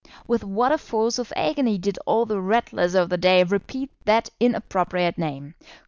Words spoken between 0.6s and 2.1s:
a force of agony did